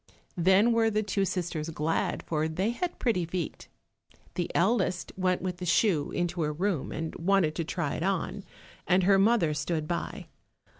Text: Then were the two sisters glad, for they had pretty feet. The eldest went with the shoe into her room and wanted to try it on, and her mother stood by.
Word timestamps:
Then 0.37 0.71
were 0.71 0.89
the 0.89 1.03
two 1.03 1.25
sisters 1.25 1.69
glad, 1.69 2.23
for 2.23 2.47
they 2.47 2.71
had 2.71 2.97
pretty 2.97 3.23
feet. 3.23 3.67
The 4.33 4.49
eldest 4.55 5.11
went 5.15 5.43
with 5.43 5.57
the 5.57 5.65
shoe 5.67 6.09
into 6.09 6.41
her 6.41 6.53
room 6.53 6.91
and 6.91 7.13
wanted 7.17 7.53
to 7.57 7.63
try 7.63 7.93
it 7.93 8.03
on, 8.03 8.43
and 8.87 9.03
her 9.03 9.19
mother 9.19 9.53
stood 9.53 9.87
by. 9.87 10.25